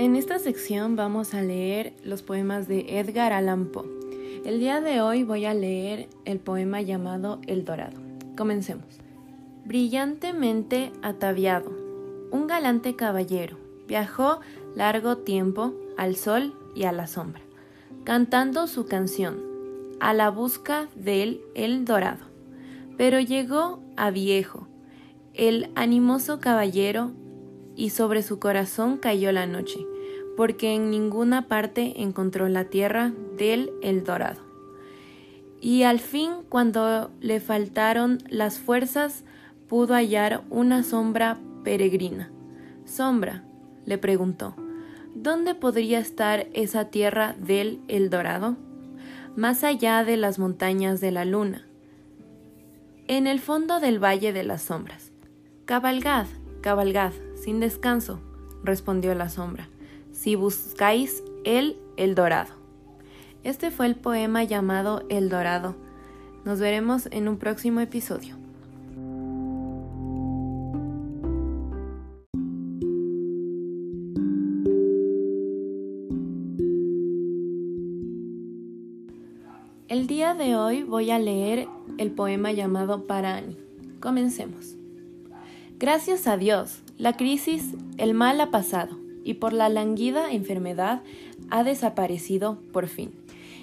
En 0.00 0.16
esta 0.16 0.38
sección 0.38 0.96
vamos 0.96 1.34
a 1.34 1.42
leer 1.42 1.92
los 2.02 2.22
poemas 2.22 2.66
de 2.66 2.98
Edgar 2.98 3.34
Allan 3.34 3.66
Poe. 3.66 3.84
El 4.46 4.58
día 4.58 4.80
de 4.80 5.02
hoy 5.02 5.24
voy 5.24 5.44
a 5.44 5.52
leer 5.52 6.08
el 6.24 6.38
poema 6.38 6.80
llamado 6.80 7.38
El 7.46 7.66
Dorado. 7.66 8.00
Comencemos. 8.34 8.86
Brillantemente 9.66 10.90
ataviado, 11.02 11.70
un 12.30 12.46
galante 12.46 12.96
caballero 12.96 13.58
viajó 13.86 14.40
largo 14.74 15.18
tiempo 15.18 15.74
al 15.98 16.16
sol 16.16 16.54
y 16.74 16.84
a 16.84 16.92
la 16.92 17.06
sombra, 17.06 17.42
cantando 18.04 18.68
su 18.68 18.86
canción, 18.86 19.38
a 20.00 20.14
la 20.14 20.30
busca 20.30 20.88
del 20.94 21.42
El 21.54 21.84
Dorado. 21.84 22.24
Pero 22.96 23.20
llegó 23.20 23.82
a 23.98 24.10
viejo, 24.10 24.66
el 25.34 25.70
animoso 25.74 26.40
caballero, 26.40 27.12
y 27.76 27.90
sobre 27.90 28.22
su 28.22 28.38
corazón 28.38 28.98
cayó 28.98 29.32
la 29.32 29.46
noche, 29.46 29.86
porque 30.40 30.74
en 30.74 30.90
ninguna 30.90 31.48
parte 31.48 32.00
encontró 32.00 32.48
la 32.48 32.64
tierra 32.64 33.12
del 33.36 33.74
El 33.82 34.04
Dorado. 34.04 34.40
Y 35.60 35.82
al 35.82 36.00
fin, 36.00 36.32
cuando 36.48 37.10
le 37.20 37.40
faltaron 37.40 38.20
las 38.26 38.58
fuerzas, 38.58 39.24
pudo 39.68 39.92
hallar 39.92 40.42
una 40.48 40.82
sombra 40.82 41.36
peregrina. 41.62 42.30
Sombra, 42.86 43.44
le 43.84 43.98
preguntó, 43.98 44.54
¿dónde 45.14 45.54
podría 45.54 45.98
estar 45.98 46.46
esa 46.54 46.86
tierra 46.86 47.36
del 47.38 47.82
El 47.88 48.08
Dorado? 48.08 48.56
Más 49.36 49.62
allá 49.62 50.04
de 50.04 50.16
las 50.16 50.38
montañas 50.38 51.02
de 51.02 51.10
la 51.10 51.26
luna, 51.26 51.66
en 53.08 53.26
el 53.26 53.40
fondo 53.40 53.78
del 53.78 54.02
Valle 54.02 54.32
de 54.32 54.44
las 54.44 54.62
Sombras. 54.62 55.12
Cabalgad, 55.66 56.24
cabalgad, 56.62 57.12
sin 57.34 57.60
descanso, 57.60 58.22
respondió 58.64 59.14
la 59.14 59.28
sombra, 59.28 59.68
si 60.20 60.34
buscáis 60.34 61.24
el 61.44 61.78
El 61.96 62.14
Dorado. 62.14 62.52
Este 63.42 63.70
fue 63.70 63.86
el 63.86 63.96
poema 63.96 64.44
llamado 64.44 65.02
El 65.08 65.30
Dorado. 65.30 65.76
Nos 66.44 66.60
veremos 66.60 67.08
en 67.10 67.26
un 67.26 67.38
próximo 67.38 67.80
episodio. 67.80 68.36
El 79.88 80.06
día 80.06 80.34
de 80.34 80.54
hoy 80.54 80.82
voy 80.82 81.10
a 81.10 81.18
leer 81.18 81.66
el 81.96 82.10
poema 82.10 82.52
llamado 82.52 83.06
Para 83.06 83.36
Annie. 83.36 83.56
Comencemos. 84.00 84.76
Gracias 85.78 86.26
a 86.26 86.36
Dios, 86.36 86.82
la 86.98 87.16
crisis, 87.16 87.74
el 87.96 88.12
mal 88.12 88.38
ha 88.42 88.50
pasado 88.50 88.99
y 89.24 89.34
por 89.34 89.52
la 89.52 89.68
languida 89.68 90.32
enfermedad 90.32 91.02
ha 91.50 91.64
desaparecido 91.64 92.58
por 92.72 92.88
fin, 92.88 93.12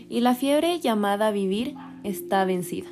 y 0.10 0.22
la 0.22 0.36
fiebre 0.36 0.80
llamada 0.80 1.32
vivir 1.32 1.76
está 2.04 2.46
vencida. 2.46 2.88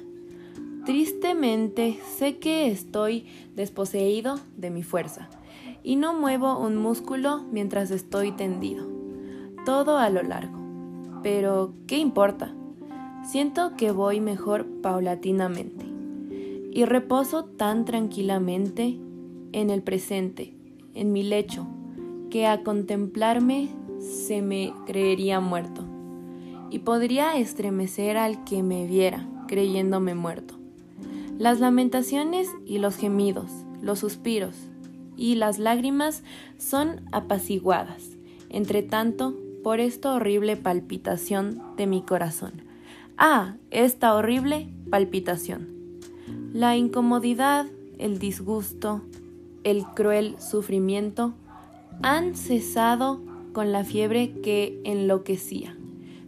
Tristemente 0.85 1.97
sé 2.17 2.37
que 2.37 2.67
estoy 2.67 3.25
desposeído 3.55 4.39
de 4.57 4.69
mi 4.69 4.83
fuerza, 4.83 5.29
y 5.83 5.95
no 5.95 6.13
muevo 6.13 6.59
un 6.59 6.77
músculo 6.77 7.43
mientras 7.51 7.91
estoy 7.91 8.31
tendido, 8.31 8.87
todo 9.65 9.97
a 9.97 10.09
lo 10.09 10.23
largo. 10.23 10.59
Pero, 11.23 11.73
¿qué 11.87 11.97
importa? 11.97 12.53
Siento 13.23 13.75
que 13.75 13.89
voy 13.89 14.21
mejor 14.21 14.67
paulatinamente 14.83 15.85
y 16.71 16.85
reposo 16.85 17.45
tan 17.45 17.85
tranquilamente 17.85 18.99
en 19.53 19.69
el 19.69 19.81
presente, 19.81 20.53
en 20.93 21.11
mi 21.11 21.23
lecho, 21.23 21.65
que 22.35 22.47
a 22.47 22.63
contemplarme 22.63 23.69
se 23.97 24.41
me 24.41 24.73
creería 24.85 25.39
muerto 25.39 25.85
y 26.69 26.79
podría 26.79 27.37
estremecer 27.37 28.17
al 28.17 28.43
que 28.43 28.61
me 28.61 28.87
viera 28.87 29.25
creyéndome 29.47 30.15
muerto. 30.15 30.55
Las 31.37 31.61
lamentaciones 31.61 32.49
y 32.65 32.79
los 32.79 32.97
gemidos, 32.97 33.49
los 33.81 33.99
suspiros 33.99 34.57
y 35.15 35.35
las 35.35 35.59
lágrimas 35.59 36.23
son 36.57 37.05
apaciguadas, 37.13 38.03
entre 38.49 38.83
tanto, 38.83 39.33
por 39.63 39.79
esta 39.79 40.13
horrible 40.13 40.57
palpitación 40.57 41.63
de 41.77 41.87
mi 41.87 42.01
corazón 42.01 42.63
Ah, 43.17 43.55
esta 43.71 44.13
horrible 44.13 44.67
palpitación. 44.89 45.69
La 46.51 46.75
incomodidad, 46.75 47.67
el 47.97 48.19
disgusto, 48.19 49.03
el 49.63 49.85
cruel 49.85 50.35
sufrimiento 50.41 51.33
han 52.01 52.35
cesado 52.35 53.21
con 53.53 53.71
la 53.71 53.83
fiebre 53.83 54.33
que 54.41 54.81
enloquecía. 54.83 55.77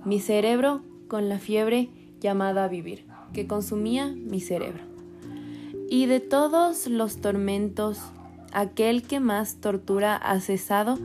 Mi 0.06 0.20
cerebro 0.20 0.82
con 1.08 1.30
la 1.30 1.40
fiebre 1.40 1.90
llamada 2.20 2.68
vivir, 2.68 3.06
que 3.34 3.48
consumía 3.48 4.08
mi 4.08 4.40
cerebro. 4.40 4.84
Y 5.90 6.06
de 6.06 6.20
todos 6.20 6.88
los 6.88 7.18
tormentos, 7.18 8.00
aquel 8.52 9.04
que 9.04 9.20
más 9.20 9.58
tortura 9.58 10.16
ha 10.16 10.40
cesado, 10.40 10.98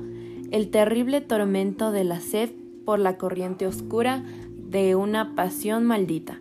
el 0.51 0.71
terrible 0.71 1.21
tormento 1.21 1.93
de 1.93 2.05
la 2.05 2.21
sed 2.21 2.51
por 2.85 2.99
la 2.99 3.17
corriente 3.17 3.67
oscura 3.67 4.25
de 4.57 4.95
una 4.97 5.35
pasión 5.35 5.85
maldita. 5.85 6.41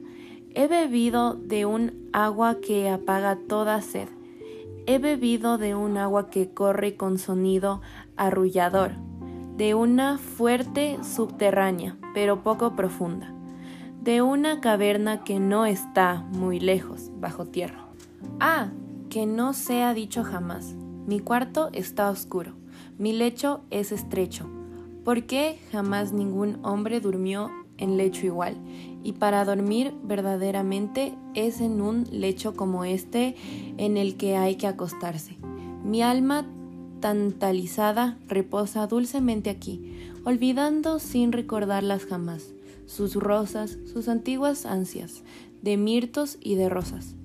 He 0.54 0.68
bebido 0.68 1.34
de 1.36 1.66
un 1.66 2.10
agua 2.14 2.60
que 2.60 2.90
apaga 2.90 3.38
toda 3.48 3.82
sed. 3.82 4.10
He 4.86 4.98
bebido 4.98 5.58
de 5.58 5.76
un 5.76 5.98
agua 5.98 6.30
que 6.30 6.50
corre 6.50 6.96
con 6.96 7.20
sonido 7.20 7.82
arrullador, 8.22 8.92
de 9.58 9.74
una 9.76 10.18
fuerte 10.18 10.98
subterránea, 11.04 11.98
pero 12.14 12.44
poco 12.44 12.76
profunda, 12.76 13.34
de 14.02 14.22
una 14.22 14.62
caverna 14.62 15.24
que 15.24 15.40
no 15.40 15.66
está 15.66 16.26
muy 16.34 16.60
lejos, 16.60 17.10
bajo 17.20 17.46
tierra. 17.46 17.88
Ah, 18.40 18.70
que 19.10 19.26
no 19.26 19.54
se 19.54 19.84
ha 19.84 19.94
dicho 19.94 20.24
jamás. 20.24 20.76
Mi 21.08 21.20
cuarto 21.20 21.70
está 21.74 22.10
oscuro, 22.10 22.54
mi 22.98 23.12
lecho 23.12 23.62
es 23.72 23.92
estrecho. 23.92 24.48
¿Por 25.04 25.24
qué 25.24 25.60
jamás 25.72 26.14
ningún 26.14 26.60
hombre 26.64 27.02
durmió 27.02 27.50
en 27.82 27.98
lecho 27.98 28.28
igual. 28.28 28.56
Y 29.04 29.14
para 29.14 29.44
dormir 29.44 29.94
verdaderamente 30.04 31.16
es 31.34 31.60
en 31.60 31.82
un 31.82 32.06
lecho 32.12 32.54
como 32.54 32.86
este 32.86 33.36
en 33.78 33.98
el 33.98 34.16
que 34.16 34.38
hay 34.38 34.56
que 34.56 34.68
acostarse. 34.68 35.38
Mi 35.84 36.04
alma 36.04 36.46
tantalizada 37.02 38.18
reposa 38.28 38.88
dulcemente 38.88 39.50
aquí, 39.50 39.98
olvidando 40.24 41.00
sin 41.00 41.32
recordarlas 41.34 42.06
jamás 42.06 42.54
sus 42.92 43.16
rosas, 43.16 43.78
sus 43.92 44.10
antiguas 44.10 44.66
ansias, 44.66 45.24
de 45.62 45.78
mirtos 45.78 46.38
y 46.42 46.56
de 46.56 46.68
rosas. 46.68 47.16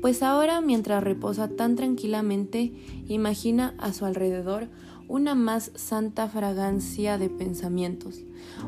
Pues 0.00 0.22
ahora, 0.22 0.60
mientras 0.60 1.02
reposa 1.02 1.48
tan 1.48 1.74
tranquilamente, 1.74 2.72
imagina 3.08 3.74
a 3.78 3.92
su 3.92 4.04
alrededor 4.04 4.68
una 5.08 5.34
más 5.34 5.72
santa 5.74 6.28
fragancia 6.28 7.18
de 7.18 7.30
pensamientos, 7.30 8.20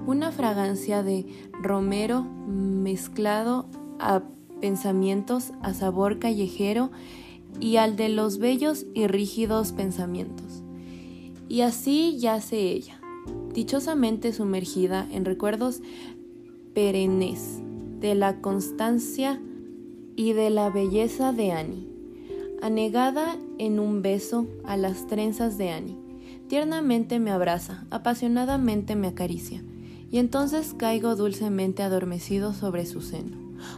una 0.07 0.33
fragancia 0.33 1.05
de 1.05 1.27
romero 1.63 2.23
mezclado 2.23 3.67
a 4.01 4.23
pensamientos 4.61 5.53
a 5.63 5.73
sabor 5.73 6.19
callejero 6.19 6.91
y 7.59 7.77
al 7.77 7.97
de 7.97 8.09
los 8.09 8.39
bellos 8.39 8.87
y 8.95 9.07
rígidos 9.07 9.73
pensamientos. 9.73 10.63
Y 11.49 11.63
así 11.63 12.19
yace 12.19 12.71
ella, 12.71 13.01
dichosamente 13.53 14.33
sumergida 14.33 15.09
en 15.11 15.25
recuerdos 15.25 15.83
perennes 16.75 17.61
de 17.99 18.15
la 18.15 18.41
constancia 18.41 19.41
y 20.17 20.33
de 20.33 20.51
la 20.51 20.71
belleza 20.71 21.33
de 21.33 21.53
Annie, 21.53 21.89
anegada 22.63 23.37
en 23.59 23.81
un 23.81 24.03
beso 24.03 24.47
a 24.65 24.77
las 24.77 25.07
trenzas 25.07 25.59
de 25.59 25.71
Annie 25.71 26.11
Tiernamente 26.51 27.21
me 27.21 27.31
abraza, 27.31 27.85
apasionadamente 27.91 28.97
me 28.97 29.07
acaricia, 29.07 29.63
y 30.11 30.19
entonces 30.19 30.75
caigo 30.77 31.15
dulcemente 31.15 31.85
adormecido 31.85 32.55
sobre 32.55 32.87
su 32.87 33.03
seno, 33.03 33.37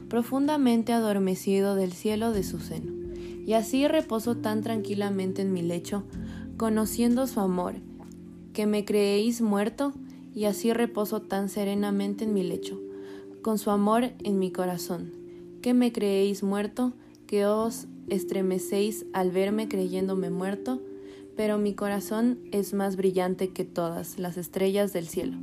profundamente 0.09 0.95
adormecido 0.95 1.75
del 1.75 1.93
cielo 1.93 2.33
de 2.33 2.43
su 2.43 2.61
seno, 2.61 2.92
y 3.45 3.55
así 3.55 3.87
reposo 3.89 4.37
tan 4.37 4.63
tranquilamente 4.63 5.43
en 5.43 5.53
mi 5.53 5.63
lecho, 5.63 6.05
conociendo 6.57 7.27
su 7.27 7.41
amor, 7.41 7.75
que 8.53 8.67
me 8.67 8.85
creéis 8.85 9.41
muerto, 9.41 9.93
y 10.35 10.45
así 10.45 10.73
reposo 10.73 11.21
tan 11.21 11.49
serenamente 11.49 12.25
en 12.25 12.33
mi 12.33 12.43
lecho, 12.43 12.81
con 13.43 13.59
su 13.59 13.71
amor 13.71 14.13
en 14.23 14.39
mi 14.39 14.51
corazón, 14.51 15.13
que 15.61 15.75
me 15.75 15.93
creéis 15.93 16.43
muerto, 16.43 16.93
que 17.27 17.47
os 17.47 17.87
estremecéis 18.09 19.07
al 19.13 19.31
verme 19.31 19.69
creyéndome 19.69 20.31
muerto, 20.31 20.81
pero 21.37 21.59
mi 21.59 21.75
corazón 21.75 22.39
es 22.51 22.75
más 22.75 22.97
brillante 22.97 23.49
que 23.49 23.65
todas 23.65 24.19
las 24.19 24.37
estrellas 24.37 24.93
del 24.93 25.09
cielo, 25.09 25.39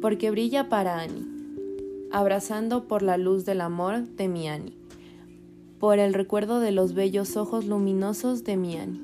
porque 0.00 0.30
brilla 0.30 0.68
para 0.68 1.00
Annie, 1.00 1.26
abrazando 2.10 2.86
por 2.86 3.02
la 3.02 3.16
luz 3.16 3.44
del 3.44 3.60
amor 3.60 4.06
de 4.08 4.28
mi 4.28 4.48
Annie, 4.48 4.76
por 5.82 5.98
el 5.98 6.14
recuerdo 6.14 6.60
de 6.60 6.70
los 6.70 6.94
bellos 6.94 7.36
ojos 7.36 7.64
luminosos 7.64 8.44
de 8.44 8.56
mi 8.56 8.76
Annie. 8.76 9.00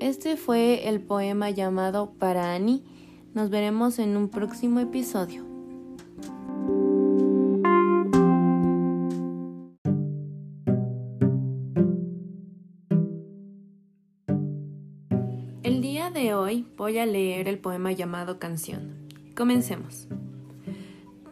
Este 0.00 0.36
fue 0.36 0.86
el 0.86 1.00
poema 1.00 1.48
llamado 1.48 2.12
Para 2.18 2.54
Annie 2.54 2.82
Nos 3.32 3.48
veremos 3.48 3.98
en 3.98 4.18
un 4.18 4.28
próximo 4.28 4.80
episodio. 4.80 5.46
El 15.62 15.80
día 15.80 16.10
de 16.10 16.34
hoy 16.34 16.66
voy 16.76 16.98
a 16.98 17.06
leer 17.06 17.48
el 17.48 17.58
poema 17.58 17.92
llamado 17.92 18.38
Canción. 18.38 19.08
Comencemos. 19.34 20.06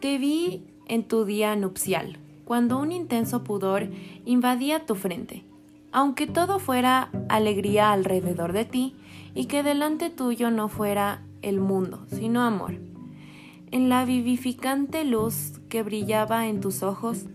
Te 0.00 0.16
vi 0.16 0.64
en 0.88 1.06
tu 1.06 1.26
día 1.26 1.54
nupcial, 1.56 2.16
cuando 2.50 2.80
un 2.80 2.90
intenso 2.90 3.44
pudor 3.44 3.90
invadía 4.24 4.84
tu 4.84 4.96
frente. 4.96 5.44
Aunque 5.92 6.26
todo 6.26 6.58
fuera 6.58 7.08
alegría 7.28 7.92
alrededor 7.92 8.52
de 8.52 8.64
ti 8.64 8.96
y 9.36 9.44
que 9.44 9.62
delante 9.62 10.10
tuyo 10.10 10.50
no 10.50 10.66
fuera 10.66 11.22
el 11.42 11.60
mundo, 11.60 12.04
sino 12.08 12.42
amor. 12.42 12.80
En 13.70 13.88
la 13.88 14.04
vivificante 14.04 15.04
luz 15.04 15.60
que 15.68 15.84
brillaba 15.84 16.48
en 16.48 16.60
tus 16.60 16.82
ojos, 16.82 17.26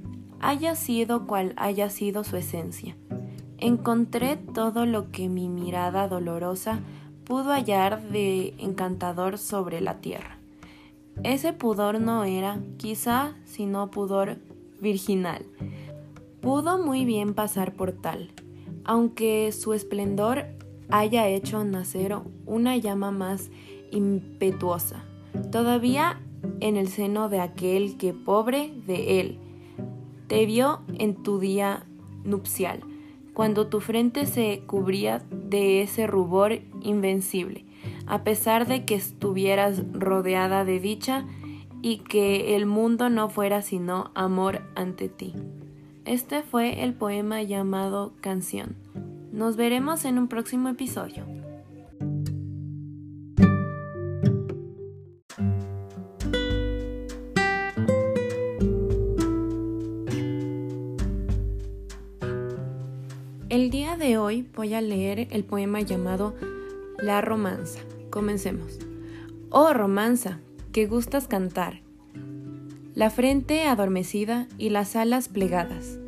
haya 0.41 0.75
sido 0.75 1.27
cual 1.27 1.53
haya 1.55 1.89
sido 1.89 2.25
su 2.25 2.35
esencia 2.35 2.97
encontré 3.57 4.35
todo 4.35 4.85
lo 4.85 5.11
que 5.11 5.29
mi 5.29 5.47
mirada 5.47 6.09
dolorosa 6.09 6.81
pudo 7.23 7.53
hallar 7.53 8.01
de 8.09 8.53
encantador 8.57 9.37
sobre 9.37 9.79
la 9.79 10.01
tierra. 10.01 10.39
Ese 11.23 11.53
pudor 11.53 12.01
no 12.01 12.25
era, 12.25 12.59
quizá, 12.75 13.33
sino 13.45 13.89
pudor 13.91 14.39
virginal. 14.79 15.45
Pudo 16.41 16.77
muy 16.77 17.05
bien 17.05 17.33
pasar 17.33 17.73
por 17.73 17.91
tal, 17.91 18.31
aunque 18.83 19.51
su 19.51 19.73
esplendor 19.73 20.45
haya 20.89 21.27
hecho 21.27 21.63
nacer 21.63 22.15
una 22.45 22.77
llama 22.77 23.11
más 23.11 23.49
impetuosa, 23.91 25.03
todavía 25.51 26.21
en 26.59 26.77
el 26.77 26.87
seno 26.87 27.29
de 27.29 27.39
aquel 27.39 27.97
que, 27.97 28.13
pobre 28.13 28.73
de 28.85 29.19
él, 29.19 29.39
te 30.27 30.45
vio 30.45 30.81
en 30.97 31.15
tu 31.23 31.39
día 31.39 31.85
nupcial 32.23 32.81
cuando 33.35 33.67
tu 33.67 33.81
frente 33.81 34.25
se 34.25 34.63
cubría 34.65 35.21
de 35.29 35.81
ese 35.81 36.07
rubor 36.07 36.61
invencible, 36.81 37.65
a 38.07 38.23
pesar 38.23 38.65
de 38.65 38.85
que 38.85 38.95
estuvieras 38.95 39.83
rodeada 39.91 40.63
de 40.63 40.79
dicha 40.79 41.25
y 41.85 41.99
que 41.99 42.55
el 42.55 42.65
mundo 42.65 43.11
no 43.11 43.29
fuera 43.29 43.61
sino 43.61 44.09
amor 44.15 44.63
ante 44.73 45.07
ti. 45.07 45.35
Este 46.03 46.41
fue 46.41 46.83
el 46.83 46.95
poema 46.95 47.43
llamado 47.43 48.13
Canción. 48.21 48.75
Nos 49.31 49.55
veremos 49.55 50.03
en 50.03 50.17
un 50.17 50.27
próximo 50.27 50.69
episodio. 50.69 51.27
El 63.49 63.69
día 63.69 63.95
de 63.95 64.17
hoy 64.17 64.49
voy 64.55 64.73
a 64.73 64.81
leer 64.81 65.27
el 65.29 65.43
poema 65.43 65.81
llamado 65.81 66.33
La 66.97 67.21
romanza. 67.21 67.81
Comencemos. 68.09 68.79
Oh 69.51 69.71
romanza, 69.71 70.39
que 70.75 70.87
gustas 70.87 71.29
cantar. 71.29 71.79
La 72.95 73.09
frente 73.09 73.63
adormecida 73.63 74.45
y 74.57 74.71
las 74.71 74.97
alas 74.97 75.29
plegadas. 75.29 75.99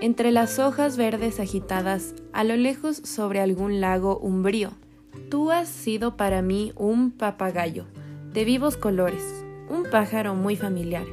Entre 0.00 0.30
las 0.30 0.60
hojas 0.60 0.96
verdes 0.96 1.40
agitadas, 1.40 2.14
a 2.32 2.44
lo 2.44 2.56
lejos 2.56 2.98
sobre 2.98 3.40
algún 3.40 3.80
lago 3.80 4.16
umbrío. 4.18 4.70
Tú 5.30 5.50
has 5.50 5.68
sido 5.68 6.16
para 6.16 6.42
mí 6.42 6.72
un 6.76 7.10
papagayo, 7.10 7.86
de 8.32 8.44
vivos 8.44 8.76
colores, 8.76 9.44
un 9.68 9.82
pájaro 9.90 10.36
muy 10.36 10.54
familiar. 10.54 11.06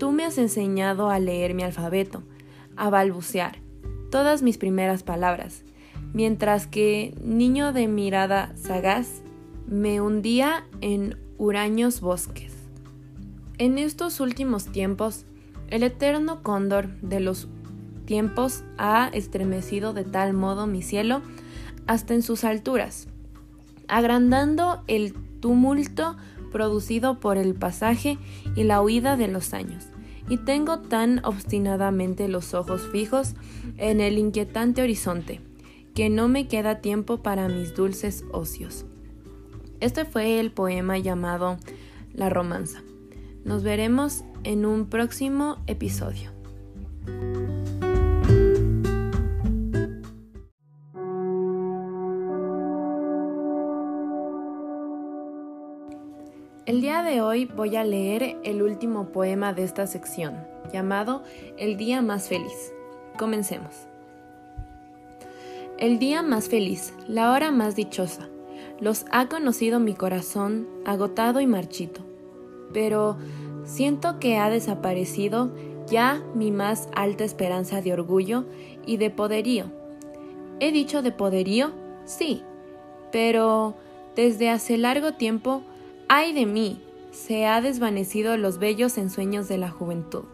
Tú 0.00 0.10
me 0.10 0.24
has 0.24 0.36
enseñado 0.36 1.10
a 1.10 1.20
leer 1.20 1.54
mi 1.54 1.62
alfabeto, 1.62 2.24
a 2.74 2.90
balbucear, 2.90 3.58
todas 4.10 4.42
mis 4.42 4.58
primeras 4.58 5.04
palabras, 5.04 5.62
mientras 6.12 6.66
que, 6.66 7.14
niño 7.22 7.72
de 7.72 7.86
mirada 7.86 8.52
sagaz, 8.56 9.22
me 9.68 10.00
hundía 10.00 10.66
en 10.80 11.29
huraños 11.40 12.02
bosques. 12.02 12.52
En 13.56 13.78
estos 13.78 14.20
últimos 14.20 14.66
tiempos, 14.66 15.24
el 15.68 15.82
eterno 15.82 16.42
cóndor 16.42 16.88
de 17.00 17.18
los 17.18 17.48
tiempos 18.04 18.62
ha 18.76 19.08
estremecido 19.14 19.94
de 19.94 20.04
tal 20.04 20.34
modo 20.34 20.66
mi 20.66 20.82
cielo 20.82 21.22
hasta 21.86 22.12
en 22.12 22.22
sus 22.22 22.44
alturas, 22.44 23.08
agrandando 23.88 24.82
el 24.86 25.14
tumulto 25.40 26.14
producido 26.52 27.20
por 27.20 27.38
el 27.38 27.54
pasaje 27.54 28.18
y 28.54 28.64
la 28.64 28.82
huida 28.82 29.16
de 29.16 29.28
los 29.28 29.54
años 29.54 29.86
y 30.28 30.36
tengo 30.36 30.80
tan 30.80 31.24
obstinadamente 31.24 32.28
los 32.28 32.52
ojos 32.52 32.86
fijos 32.92 33.34
en 33.78 34.02
el 34.02 34.18
inquietante 34.18 34.82
horizonte, 34.82 35.40
que 35.94 36.10
no 36.10 36.28
me 36.28 36.48
queda 36.48 36.82
tiempo 36.82 37.22
para 37.22 37.48
mis 37.48 37.74
dulces 37.74 38.24
ocios. 38.30 38.84
Este 39.80 40.04
fue 40.04 40.40
el 40.40 40.52
poema 40.52 40.98
llamado 40.98 41.56
La 42.12 42.28
romanza. 42.28 42.82
Nos 43.44 43.62
veremos 43.62 44.24
en 44.44 44.66
un 44.66 44.90
próximo 44.90 45.56
episodio. 45.66 46.30
El 56.66 56.82
día 56.82 57.02
de 57.02 57.22
hoy 57.22 57.46
voy 57.46 57.76
a 57.76 57.84
leer 57.84 58.36
el 58.44 58.62
último 58.62 59.08
poema 59.08 59.54
de 59.54 59.64
esta 59.64 59.86
sección, 59.86 60.46
llamado 60.70 61.24
El 61.56 61.78
día 61.78 62.02
más 62.02 62.28
feliz. 62.28 62.74
Comencemos. 63.18 63.86
El 65.78 65.98
día 65.98 66.20
más 66.20 66.50
feliz, 66.50 66.92
la 67.08 67.32
hora 67.32 67.50
más 67.50 67.74
dichosa, 67.76 68.28
los 68.80 69.04
ha 69.10 69.28
conocido 69.28 69.80
mi 69.80 69.94
corazón 69.94 70.66
agotado 70.84 71.40
y 71.40 71.46
marchito, 71.46 72.00
pero 72.72 73.16
siento 73.64 74.18
que 74.18 74.38
ha 74.38 74.50
desaparecido 74.50 75.50
ya 75.86 76.22
mi 76.34 76.50
más 76.50 76.88
alta 76.94 77.24
esperanza 77.24 77.82
de 77.82 77.92
orgullo 77.92 78.44
y 78.86 78.96
de 78.96 79.10
poderío. 79.10 79.66
¿He 80.60 80.72
dicho 80.72 81.02
de 81.02 81.12
poderío? 81.12 81.72
Sí, 82.04 82.42
pero 83.12 83.74
desde 84.14 84.50
hace 84.50 84.78
largo 84.78 85.12
tiempo 85.12 85.62
¡Ay 86.12 86.32
de 86.32 86.44
mí! 86.44 86.82
Se 87.12 87.46
ha 87.46 87.60
desvanecido 87.60 88.36
los 88.36 88.58
bellos 88.58 88.98
ensueños 88.98 89.46
de 89.46 89.58
la 89.58 89.70
juventud. 89.70 90.24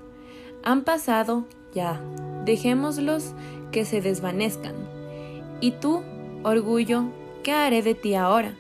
Han 0.65 0.85
pasado, 0.85 1.45
ya, 1.75 2.01
dejémoslos 2.47 3.35
que 3.73 3.85
se 3.85 4.01
desvanezcan. 4.01 4.75
¿Y 5.61 5.73
tú, 5.73 6.01
orgullo, 6.45 7.11
qué 7.47 7.53
haré 7.53 7.81
de 7.81 7.95
ti 7.95 8.17
ahora? 8.17 8.57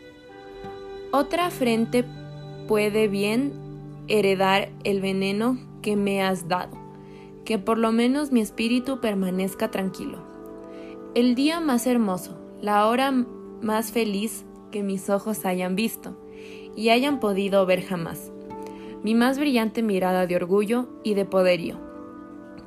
Otra 1.10 1.50
frente 1.50 2.04
puede 2.68 3.08
bien 3.08 3.52
heredar 4.06 4.70
el 4.84 5.00
veneno 5.00 5.58
que 5.82 5.96
me 5.96 6.22
has 6.22 6.46
dado, 6.46 6.78
que 7.44 7.58
por 7.58 7.78
lo 7.78 7.90
menos 7.90 8.30
mi 8.30 8.40
espíritu 8.40 9.00
permanezca 9.00 9.72
tranquilo. 9.72 10.18
El 11.16 11.34
día 11.34 11.58
más 11.58 11.88
hermoso, 11.88 12.38
la 12.62 12.86
hora 12.86 13.10
más 13.10 13.90
feliz 13.90 14.44
que 14.70 14.84
mis 14.84 15.10
ojos 15.10 15.44
hayan 15.46 15.74
visto, 15.74 16.16
y 16.76 16.90
hayan 16.90 17.18
podido 17.18 17.66
ver 17.66 17.82
jamás. 17.82 18.30
Mi 19.02 19.16
más 19.16 19.36
brillante 19.36 19.82
mirada 19.82 20.28
de 20.28 20.36
orgullo 20.36 20.86
y 21.02 21.14
de 21.14 21.24
poderío. 21.24 21.80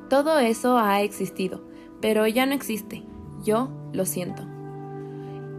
Todo 0.10 0.38
eso 0.40 0.78
ha 0.78 1.02
existido, 1.02 1.62
pero 2.02 2.28
ya 2.28 2.46
no 2.46 2.56
existe. 2.56 3.06
Yo 3.46 3.70
lo 3.94 4.06
siento. 4.06 4.49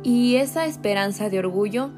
Y 0.02 0.36
esa 0.36 0.66
esperanza 0.66 1.28
de 1.28 1.38
orgullo 1.38 1.90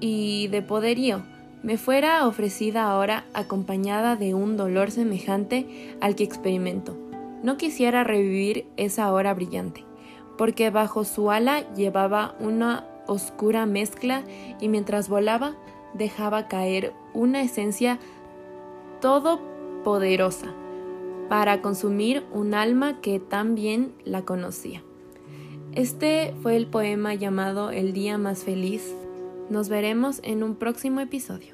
y 0.00 0.48
de 0.48 0.62
poderío 0.62 1.22
me 1.62 1.78
fuera 1.78 2.26
ofrecida 2.26 2.90
ahora 2.90 3.24
acompañada 3.32 4.16
de 4.16 4.34
un 4.34 4.56
dolor 4.56 4.90
semejante 4.90 5.96
al 6.00 6.14
que 6.14 6.24
experimento. 6.24 6.96
No 7.42 7.56
quisiera 7.56 8.04
revivir 8.04 8.66
esa 8.76 9.12
hora 9.12 9.32
brillante, 9.32 9.84
porque 10.36 10.70
bajo 10.70 11.04
su 11.04 11.30
ala 11.30 11.72
llevaba 11.74 12.36
una 12.40 12.86
oscura 13.06 13.66
mezcla 13.66 14.24
y 14.60 14.68
mientras 14.68 15.08
volaba 15.08 15.54
dejaba 15.94 16.48
caer 16.48 16.92
una 17.14 17.40
esencia 17.40 17.98
todopoderosa 19.00 20.52
para 21.28 21.62
consumir 21.62 22.24
un 22.32 22.54
alma 22.54 23.00
que 23.00 23.20
tan 23.20 23.54
bien 23.54 23.94
la 24.04 24.22
conocía. 24.22 24.82
Este 25.76 26.32
fue 26.40 26.56
el 26.56 26.68
poema 26.68 27.14
llamado 27.14 27.70
El 27.70 27.92
día 27.92 28.16
más 28.16 28.44
feliz. 28.44 28.94
Nos 29.50 29.68
veremos 29.68 30.20
en 30.22 30.44
un 30.44 30.54
próximo 30.54 31.00
episodio. 31.00 31.53